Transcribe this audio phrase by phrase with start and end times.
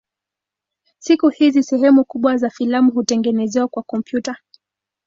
[0.99, 4.37] Siku hizi sehemu kubwa za filamu hutengenezwa kwa kompyuta.